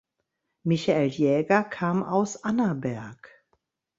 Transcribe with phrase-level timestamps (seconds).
[0.63, 3.29] Michael Jäger kam aus Annaberg.